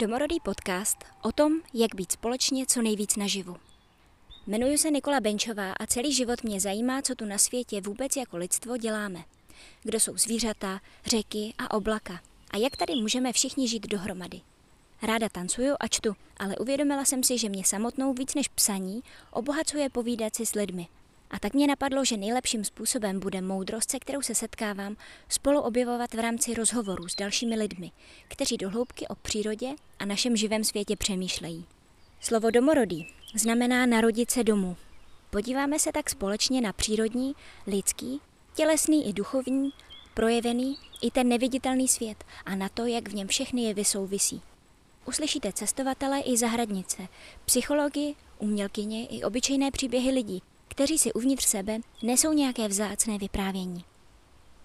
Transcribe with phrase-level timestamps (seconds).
[0.00, 3.56] Domorodý podcast o tom, jak být společně co nejvíc naživu.
[4.46, 8.36] Jmenuji se Nikola Benčová a celý život mě zajímá, co tu na světě vůbec jako
[8.36, 9.24] lidstvo děláme.
[9.82, 12.20] Kdo jsou zvířata, řeky a oblaka.
[12.50, 14.40] A jak tady můžeme všichni žít dohromady.
[15.02, 19.90] Ráda tancuju a čtu, ale uvědomila jsem si, že mě samotnou víc než psaní obohacuje
[19.90, 20.88] povídat si s lidmi.
[21.30, 24.96] A tak mě napadlo, že nejlepším způsobem bude moudrost, se kterou se setkávám,
[25.28, 27.90] spolu objevovat v rámci rozhovorů s dalšími lidmi,
[28.28, 29.68] kteří do hloubky o přírodě
[29.98, 31.64] a našem živém světě přemýšlejí.
[32.20, 34.76] Slovo domorodý znamená narodit se domů.
[35.30, 37.34] Podíváme se tak společně na přírodní,
[37.66, 38.20] lidský,
[38.54, 39.70] tělesný i duchovní,
[40.14, 44.42] projevený i ten neviditelný svět a na to, jak v něm všechny jevy souvisí.
[45.06, 47.08] Uslyšíte cestovatele i zahradnice,
[47.44, 50.42] psychologi, umělkyně i obyčejné příběhy lidí,
[50.78, 53.84] kteří si uvnitř sebe nesou nějaké vzácné vyprávění.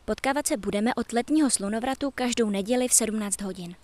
[0.05, 3.75] Potkávat se budeme od letního slunovratu každou neděli v 17 hodin.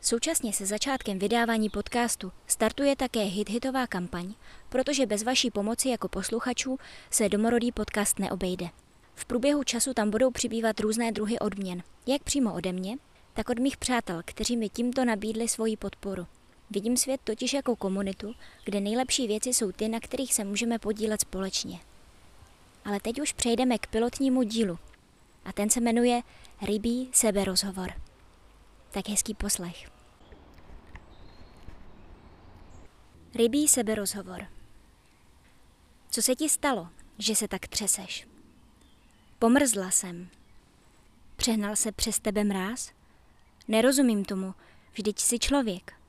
[0.00, 4.34] Současně se začátkem vydávání podcastu startuje také hit-hitová kampaň,
[4.68, 6.78] protože bez vaší pomoci jako posluchačů
[7.10, 8.68] se domorodý podcast neobejde.
[9.14, 12.96] V průběhu času tam budou přibývat různé druhy odměn, jak přímo ode mě,
[13.32, 16.26] tak od mých přátel, kteří mi tímto nabídli svoji podporu.
[16.74, 21.20] Vidím svět totiž jako komunitu, kde nejlepší věci jsou ty, na kterých se můžeme podílet
[21.20, 21.80] společně.
[22.84, 24.78] Ale teď už přejdeme k pilotnímu dílu.
[25.44, 26.22] A ten se jmenuje
[26.62, 27.92] Rybí seberozhovor.
[28.90, 29.90] Tak hezký poslech.
[33.34, 34.46] Rybí seberozhovor.
[36.10, 38.28] Co se ti stalo, že se tak třeseš?
[39.38, 40.28] Pomrzla jsem.
[41.36, 42.92] Přehnal se přes tebe mráz?
[43.68, 44.54] Nerozumím tomu,
[44.92, 46.03] vždyť jsi člověk.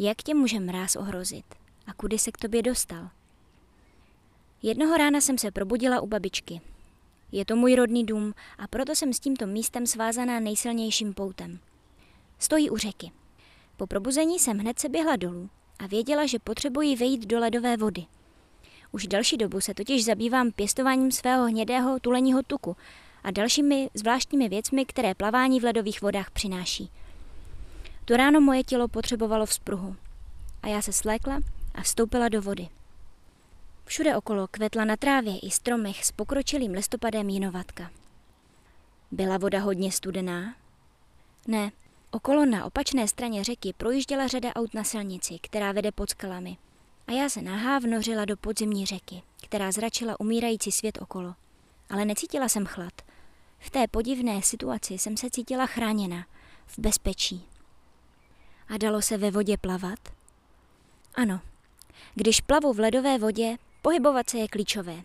[0.00, 1.44] Jak tě může mráz ohrozit?
[1.86, 3.08] A kudy se k tobě dostal?
[4.62, 6.60] Jednoho rána jsem se probudila u babičky.
[7.32, 11.58] Je to můj rodný dům a proto jsem s tímto místem svázaná nejsilnějším poutem.
[12.38, 13.10] Stojí u řeky.
[13.76, 18.06] Po probuzení jsem hned se běhla dolů a věděla, že potřebuji vejít do ledové vody.
[18.92, 22.76] Už další dobu se totiž zabývám pěstováním svého hnědého tuleního tuku
[23.22, 26.90] a dalšími zvláštními věcmi, které plavání v ledových vodách přináší.
[28.08, 29.96] To ráno moje tělo potřebovalo vzpruhu
[30.62, 31.40] a já se slékla
[31.74, 32.68] a vstoupila do vody.
[33.84, 37.90] Všude okolo kvetla na trávě i stromech s pokročilým listopadem jinovatka.
[39.10, 40.54] Byla voda hodně studená?
[41.46, 41.72] Ne,
[42.10, 46.56] okolo na opačné straně řeky projížděla řada aut na silnici, která vede pod skalami.
[47.06, 51.34] A já se nahá vnořila do podzemní řeky, která zračila umírající svět okolo.
[51.90, 52.92] Ale necítila jsem chlad.
[53.58, 56.26] V té podivné situaci jsem se cítila chráněna,
[56.66, 57.48] v bezpečí.
[58.68, 59.98] A dalo se ve vodě plavat?
[61.14, 61.40] Ano.
[62.14, 65.02] Když plavu v ledové vodě, pohybovat se je klíčové.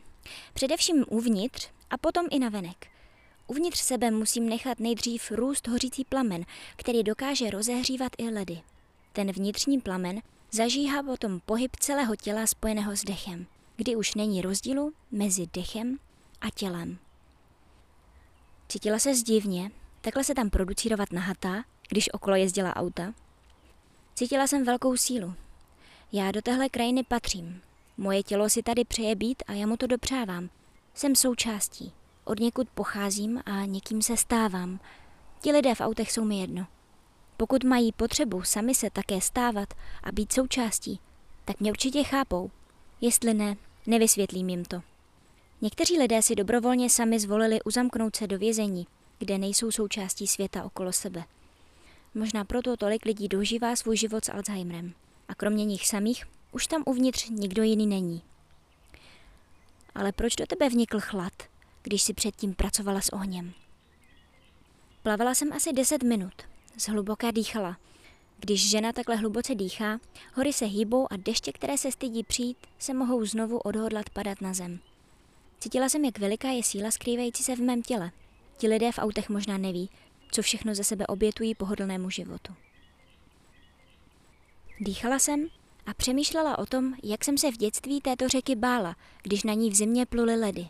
[0.54, 2.88] Především uvnitř a potom i navenek.
[3.48, 8.62] Uvnitř sebe musím nechat nejdřív růst hořící plamen, který dokáže rozehřívat i ledy.
[9.14, 13.46] Ten vnitřní plamen zažíhá potom pohyb celého těla spojeného s dechem,
[13.76, 15.98] kdy už není rozdílu mezi dechem
[16.42, 16.98] a tělem.
[18.70, 23.14] Cítila se zdivně, takhle se tam producírovat nahatá, když okolo jezdila auta,
[24.16, 25.34] Cítila jsem velkou sílu.
[26.12, 27.62] Já do téhle krajiny patřím.
[27.98, 30.50] Moje tělo si tady přeje být a já mu to dopřávám.
[30.94, 31.94] Jsem součástí.
[32.24, 34.80] Od někud pocházím a někým se stávám.
[35.42, 36.68] Ti lidé v autech jsou mi jedno.
[37.38, 41.00] Pokud mají potřebu sami se také stávat a být součástí,
[41.46, 42.52] tak mě určitě chápou.
[43.02, 43.56] Jestli ne,
[43.88, 44.82] nevysvětlím jim to.
[45.62, 48.88] Někteří lidé si dobrovolně sami zvolili uzamknout se do vězení,
[49.20, 51.24] kde nejsou součástí světa okolo sebe.
[52.16, 54.94] Možná proto tolik lidí dožívá svůj život s Alzheimerem.
[55.28, 58.22] A kromě nich samých už tam uvnitř nikdo jiný není.
[59.96, 61.34] Ale proč do tebe vnikl chlad,
[61.84, 63.54] když si předtím pracovala s ohněm?
[65.04, 66.34] Plavala jsem asi deset minut,
[66.78, 67.78] zhluboka dýchala.
[68.40, 70.00] Když žena takhle hluboce dýchá,
[70.34, 74.54] hory se hýbou a deště, které se stydí přijít, se mohou znovu odhodlat padat na
[74.54, 74.80] zem.
[75.60, 78.12] Cítila jsem, jak veliká je síla skrývající se v mém těle.
[78.58, 79.90] Ti lidé v autech možná neví,
[80.34, 82.54] co všechno ze sebe obětují pohodlnému životu.
[84.80, 85.48] Dýchala jsem
[85.86, 89.70] a přemýšlela o tom, jak jsem se v dětství této řeky bála, když na ní
[89.70, 90.68] v zimě pluly ledy.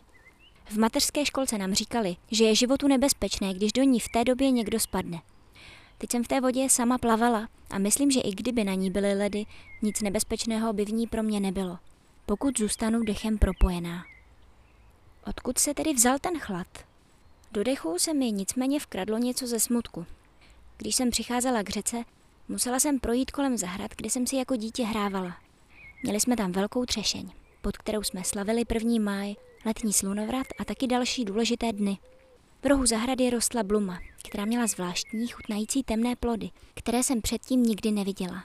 [0.64, 4.50] V mateřské školce nám říkali, že je životu nebezpečné, když do ní v té době
[4.50, 5.22] někdo spadne.
[5.98, 9.14] Teď jsem v té vodě sama plavala a myslím, že i kdyby na ní byly
[9.14, 9.46] ledy,
[9.82, 11.78] nic nebezpečného by v ní pro mě nebylo,
[12.26, 14.04] pokud zůstanu dechem propojená.
[15.26, 16.66] Odkud se tedy vzal ten chlad?
[17.54, 20.06] Do dechu se mi nicméně vkradlo něco ze smutku.
[20.76, 21.96] Když jsem přicházela k řece,
[22.48, 25.36] musela jsem projít kolem zahrad, kde jsem si jako dítě hrávala.
[26.02, 27.30] Měli jsme tam velkou třešeň,
[27.62, 29.34] pod kterou jsme slavili první máj,
[29.66, 31.98] letní slunovrat a taky další důležité dny.
[32.62, 33.98] V rohu zahrady rostla bluma,
[34.28, 38.44] která měla zvláštní chutnající temné plody, které jsem předtím nikdy neviděla.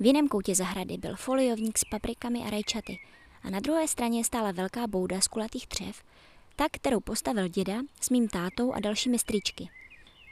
[0.00, 2.98] V jiném koutě zahrady byl foliovník s paprikami a rajčaty
[3.42, 6.02] a na druhé straně stála velká bouda z kulatých dřev,
[6.60, 9.68] ta, kterou postavil děda s mým tátou a dalšími strýčky.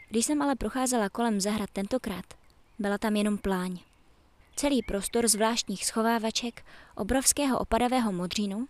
[0.08, 2.24] Když jsem ale procházela kolem zahrad tentokrát,
[2.78, 3.78] byla tam jenom pláň.
[4.56, 6.64] Celý prostor zvláštních schovávaček,
[6.96, 8.68] obrovského opadavého modřínu,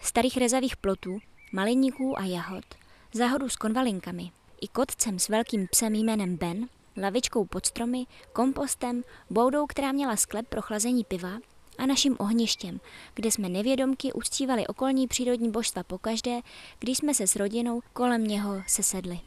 [0.00, 1.18] starých rezavých plotů,
[1.52, 2.64] maliníků a jahod,
[3.12, 4.30] záhodu s konvalinkami,
[4.60, 10.48] i kotcem s velkým psem jménem Ben, lavičkou pod stromy, kompostem, boudou, která měla sklep
[10.48, 11.38] pro chlazení piva
[11.80, 12.80] a naším ohništěm,
[13.14, 16.40] kde jsme nevědomky uctívali okolní přírodní božstva pokaždé,
[16.78, 19.20] když jsme se s rodinou kolem něho sesedli.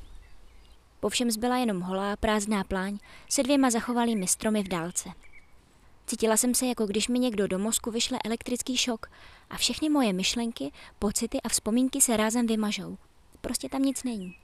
[1.00, 2.98] Povšem zbyla jenom holá, prázdná pláň
[3.30, 5.10] se dvěma zachovalými stromy v dálce.
[6.08, 9.10] Cítila jsem se, jako když mi někdo do mozku vyšle elektrický šok
[9.50, 12.98] a všechny moje myšlenky, pocity a vzpomínky se rázem vymažou.
[13.42, 14.36] Prostě tam nic není.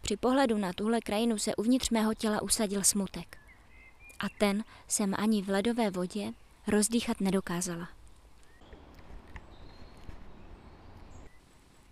[0.00, 3.38] Při pohledu na tuhle krajinu se uvnitř mého těla usadil smutek.
[4.18, 6.32] A ten jsem ani v ledové vodě
[6.68, 7.88] rozdýchat nedokázala.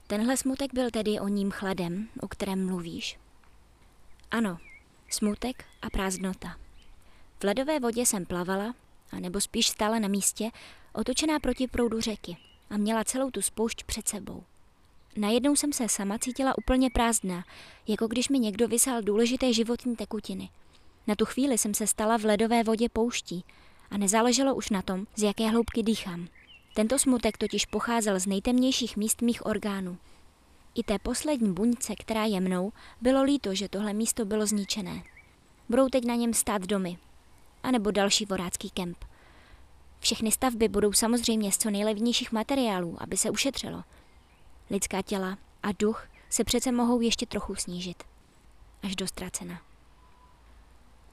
[0.06, 3.18] Tenhle smutek byl tedy o ním chladem, o kterém mluvíš.
[4.30, 4.58] Ano,
[5.08, 6.56] smutek a prázdnota.
[7.40, 8.74] V ledové vodě jsem plavala,
[9.12, 10.50] a nebo spíš stála na místě,
[10.92, 12.36] otočená proti proudu řeky
[12.70, 14.44] a měla celou tu spoušť před sebou.
[15.16, 17.44] Najednou jsem se sama cítila úplně prázdná,
[17.88, 20.50] jako když mi někdo vysál důležité životní tekutiny.
[21.06, 23.44] Na tu chvíli jsem se stala v ledové vodě pouští
[23.90, 26.28] a nezáleželo už na tom, z jaké hloubky dýchám.
[26.74, 29.98] Tento smutek totiž pocházel z nejtemnějších míst mých orgánů.
[30.74, 35.02] I té poslední buňce, která je mnou, bylo líto, že tohle místo bylo zničené.
[35.68, 36.98] Budou teď na něm stát domy,
[37.62, 39.04] anebo další vorácký kemp.
[40.00, 43.84] Všechny stavby budou samozřejmě z co nejlevnějších materiálů, aby se ušetřilo.
[44.70, 48.02] Lidská těla a duch se přece mohou ještě trochu snížit.
[48.82, 49.65] Až do ztracena.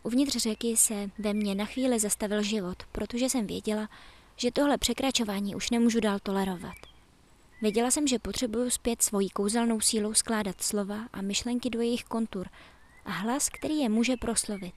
[0.03, 3.89] Uvnitř řeky se ve mně na chvíli zastavil život, protože jsem věděla,
[4.37, 6.75] že tohle překračování už nemůžu dál tolerovat.
[7.61, 12.49] Věděla jsem, že potřebuju zpět svojí kouzelnou sílou skládat slova a myšlenky do jejich kontur
[13.05, 14.73] a hlas, který je může proslovit.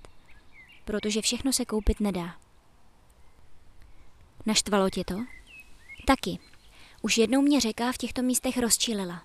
[0.85, 2.37] Protože všechno se koupit nedá.
[4.47, 5.15] Naštvalo tě to?
[6.07, 6.39] Taky.
[7.03, 9.23] Už jednou mě řeka v těchto místech rozčílila.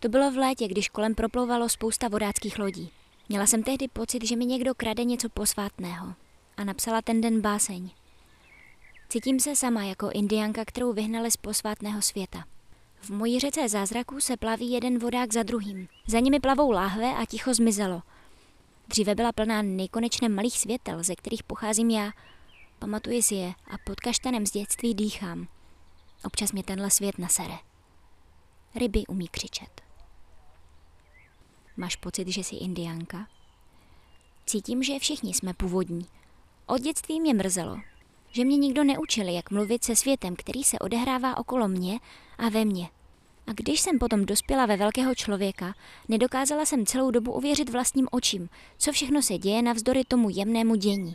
[0.00, 2.90] To bylo v létě, když kolem proplouvalo spousta vodáckých lodí.
[3.30, 6.14] Měla jsem tehdy pocit, že mi někdo krade něco posvátného.
[6.56, 7.90] A napsala ten den báseň.
[9.08, 12.44] Cítím se sama jako indianka, kterou vyhnali z posvátného světa.
[13.00, 15.88] V mojí řece zázraků se plaví jeden vodák za druhým.
[16.06, 18.02] Za nimi plavou láhve a ticho zmizelo.
[18.88, 22.10] Dříve byla plná nejkonečně malých světel, ze kterých pocházím já.
[22.78, 25.48] Pamatuji si je a pod kaštanem z dětství dýchám.
[26.24, 27.58] Občas mě tenhle svět nasere.
[28.74, 29.79] Ryby umí křičet.
[31.80, 33.26] Máš pocit, že jsi indiánka?
[34.46, 36.06] Cítím, že všichni jsme původní.
[36.66, 37.78] Od dětství mě mrzelo,
[38.30, 41.98] že mě nikdo neučil, jak mluvit se světem, který se odehrává okolo mě
[42.38, 42.88] a ve mně.
[43.46, 45.74] A když jsem potom dospěla ve velkého člověka,
[46.08, 48.48] nedokázala jsem celou dobu uvěřit vlastním očím,
[48.78, 51.14] co všechno se děje navzdory tomu jemnému dění.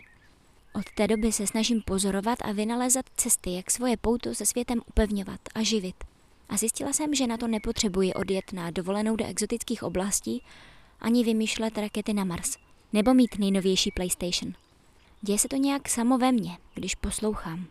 [0.74, 5.40] Od té doby se snažím pozorovat a vynalézat cesty, jak svoje pouto se světem upevňovat
[5.56, 6.15] a živit.
[6.50, 10.44] A zjistila jsem, že na to nepotřebuji odjet na dovolenou do exotických oblastí,
[11.00, 12.58] ani vymýšlet rakety na Mars,
[12.94, 14.54] nebo mít nejnovější PlayStation.
[15.22, 17.68] Děje se to nějak samo ve mně, když poslouchám.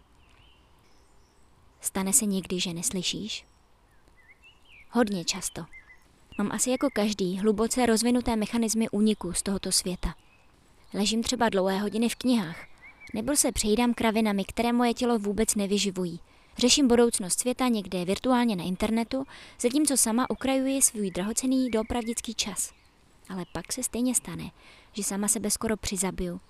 [1.81, 3.45] Stane se někdy, že neslyšíš?
[4.91, 5.65] Hodně často.
[6.39, 10.15] Mám asi jako každý hluboce rozvinuté mechanismy úniku z tohoto světa.
[10.95, 12.67] Ležím třeba dlouhé hodiny v knihách,
[13.15, 16.21] nebo se přejídám kravinami, které moje tělo vůbec nevyživují.
[16.59, 19.27] Řeším budoucnost světa někde virtuálně na internetu,
[19.61, 22.73] zatímco sama ukrajuji svůj drahocený doopravdický čas.
[23.29, 24.51] Ale pak se stejně stane,
[24.93, 26.41] že sama sebe skoro přizabiju.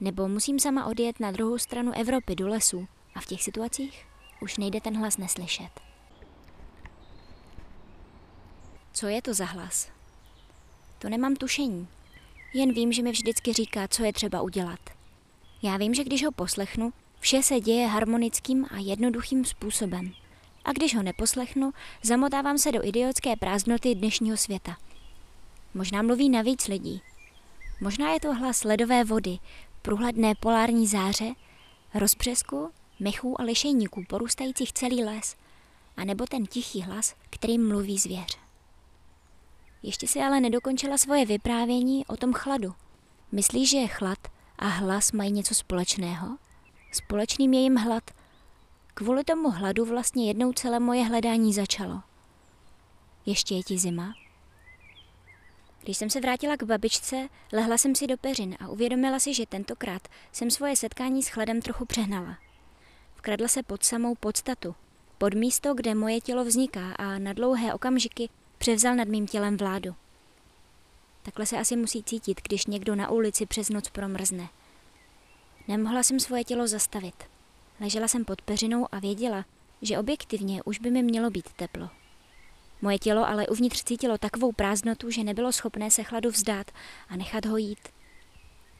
[0.00, 4.06] Nebo musím sama odjet na druhou stranu Evropy do lesu a v těch situacích
[4.40, 5.80] už nejde ten hlas neslyšet.
[8.92, 9.88] Co je to za hlas?
[10.98, 11.88] To nemám tušení.
[12.54, 14.80] Jen vím, že mi vždycky říká, co je třeba udělat.
[15.62, 20.12] Já vím, že když ho poslechnu, vše se děje harmonickým a jednoduchým způsobem.
[20.64, 24.76] A když ho neposlechnu, zamotávám se do idiotské prázdnoty dnešního světa.
[25.74, 27.02] Možná mluví na víc lidí.
[27.80, 29.38] Možná je to hlas ledové vody,
[29.82, 31.34] průhledné polární záře,
[31.94, 35.36] rozbřesku, mechů a lišejníků porůstajících celý les,
[35.96, 38.38] a nebo ten tichý hlas, kterým mluví zvěř.
[39.82, 42.74] Ještě si ale nedokončila svoje vyprávění o tom chladu.
[43.32, 44.18] Myslíš, že je chlad
[44.58, 46.36] a hlas mají něco společného?
[46.92, 48.10] Společným je jim hlad.
[48.94, 52.00] Kvůli tomu hladu vlastně jednou celé moje hledání začalo.
[53.26, 54.14] Ještě je ti zima?
[55.82, 59.46] Když jsem se vrátila k babičce, lehla jsem si do peřin a uvědomila si, že
[59.46, 62.38] tentokrát jsem svoje setkání s chladem trochu přehnala.
[63.16, 64.74] Vkradla se pod samou podstatu,
[65.18, 69.94] pod místo, kde moje tělo vzniká a na dlouhé okamžiky převzal nad mým tělem vládu.
[71.22, 74.48] Takhle se asi musí cítit, když někdo na ulici přes noc promrzne.
[75.68, 77.14] Nemohla jsem svoje tělo zastavit.
[77.80, 79.44] Ležela jsem pod peřinou a věděla,
[79.82, 81.88] že objektivně už by mi mělo být teplo.
[82.82, 86.70] Moje tělo ale uvnitř cítilo takovou prázdnotu, že nebylo schopné se chladu vzdát
[87.08, 87.88] a nechat ho jít.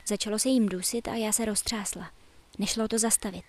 [0.06, 2.10] Začalo se jim dusit a já se roztřásla.
[2.58, 3.44] Nešlo to zastavit.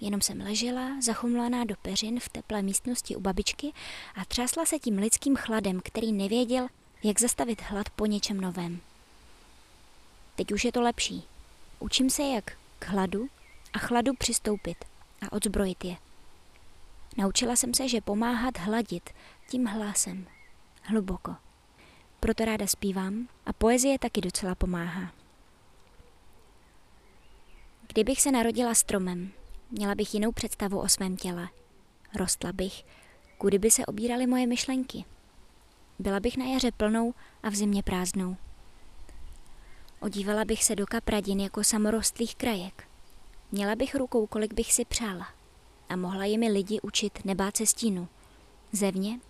[0.00, 3.72] Jenom jsem ležela, zachumlaná do peřin v teplé místnosti u babičky
[4.14, 6.68] a třásla se tím lidským chladem, který nevěděl,
[7.02, 8.80] jak zastavit hlad po něčem novém.
[10.36, 11.24] Teď už je to lepší.
[11.78, 13.28] Učím se, jak k hladu
[13.72, 14.84] a chladu přistoupit
[15.26, 15.96] a odzbrojit je.
[17.16, 19.10] Naučila jsem se, že pomáhat hladit
[19.50, 20.26] tím hlásem.
[20.82, 21.36] Hluboko.
[22.20, 25.12] Proto ráda zpívám a poezie taky docela pomáhá.
[27.86, 29.32] Kdybych se narodila stromem,
[29.70, 31.48] měla bych jinou představu o svém těle.
[32.14, 32.84] Rostla bych,
[33.38, 35.04] kudy by se obíraly moje myšlenky.
[35.98, 38.36] Byla bych na jaře plnou a v zimě prázdnou.
[40.00, 42.88] Odívala bych se do kapradin jako samorostlých krajek.
[43.52, 45.28] Měla bych rukou, kolik bych si přála.
[45.88, 48.08] A mohla jimi lidi učit nebát se stínu.
[48.72, 49.20] Zevně,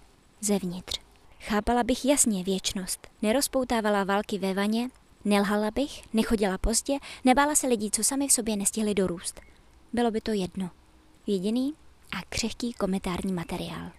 [0.41, 1.01] zevnitř.
[1.41, 3.09] Chápala bych jasně věčnost.
[3.23, 4.91] Nerozpoutávala války ve vaně,
[5.25, 9.41] nelhala bych, nechodila pozdě, nebála se lidí, co sami v sobě nestihli dorůst.
[9.93, 10.71] Bylo by to jedno.
[11.27, 11.75] Jediný
[12.19, 13.91] a křehký komentární materiál.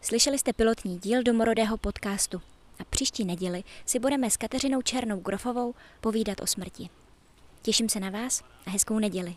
[0.00, 2.42] Slyšeli jste pilotní díl domorodého podcastu
[2.80, 6.88] a příští neděli si budeme s Kateřinou Černou Grofovou povídat o smrti.
[7.62, 9.36] Těším se na vás a hezkou neděli.